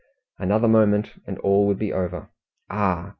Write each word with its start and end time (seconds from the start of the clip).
Another 0.39 0.67
moment, 0.67 1.21
and 1.27 1.37
all 1.41 1.67
would 1.67 1.77
be 1.77 1.93
over. 1.93 2.31
Ah! 2.71 3.09